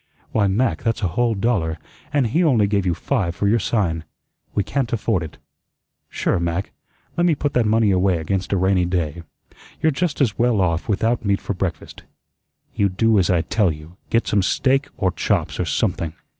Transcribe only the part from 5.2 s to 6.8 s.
it. Sure, Mac.